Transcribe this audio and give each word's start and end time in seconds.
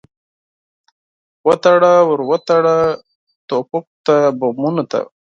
وتړه، 1.47 1.93
ور 2.09 2.21
وتړه 2.29 2.77
ټوپکو 3.47 3.91
ته، 4.05 4.15
بمونو 4.39 4.83
ته 4.91 4.99